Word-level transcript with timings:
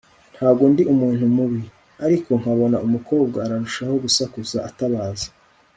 ntago 0.35 0.63
ndi 0.71 0.83
umuntu 0.93 1.23
mubi!? 1.35 1.61
ariko 2.05 2.29
nkabona 2.41 2.77
umukobwa 2.87 3.37
ararushaho 3.45 3.93
gusakuza 4.03 4.57
atabaza 4.69 5.27